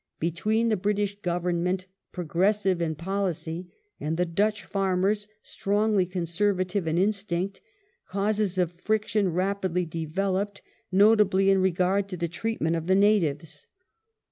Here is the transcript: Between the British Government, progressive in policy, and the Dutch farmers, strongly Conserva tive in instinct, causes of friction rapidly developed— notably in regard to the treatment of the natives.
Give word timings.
Between 0.19 0.69
the 0.69 0.77
British 0.77 1.21
Government, 1.21 1.85
progressive 2.11 2.81
in 2.81 2.95
policy, 2.95 3.67
and 3.99 4.17
the 4.17 4.25
Dutch 4.25 4.63
farmers, 4.63 5.27
strongly 5.43 6.07
Conserva 6.07 6.67
tive 6.67 6.87
in 6.87 6.97
instinct, 6.97 7.61
causes 8.09 8.57
of 8.57 8.71
friction 8.71 9.29
rapidly 9.31 9.85
developed— 9.85 10.63
notably 11.07 11.51
in 11.51 11.59
regard 11.61 12.07
to 12.09 12.17
the 12.17 12.27
treatment 12.27 12.75
of 12.75 12.87
the 12.87 12.95
natives. 12.95 13.67